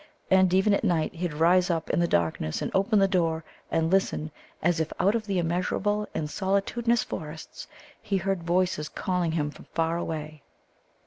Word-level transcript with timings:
And 0.31 0.51
even 0.51 0.73
at 0.73 0.83
night 0.83 1.13
he'd 1.13 1.35
rise 1.35 1.69
up 1.69 1.91
in 1.91 1.99
the 1.99 2.07
darkness 2.07 2.59
and 2.63 2.71
open 2.73 2.97
the 2.97 3.07
door 3.07 3.43
and 3.69 3.91
listen 3.91 4.31
as 4.63 4.79
if 4.79 4.91
out 4.99 5.13
of 5.13 5.27
the 5.27 5.37
immeasurable 5.37 6.07
and 6.15 6.27
solitudinous 6.27 7.03
forests 7.03 7.67
he 8.01 8.17
heard 8.17 8.41
voices 8.41 8.89
calling 8.89 9.33
him 9.33 9.51
from 9.51 9.65
far 9.75 9.97
away. 9.99 10.41